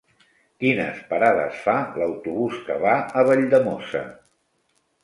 [0.63, 4.05] Quines parades fa l'autobús que va a Valldemossa?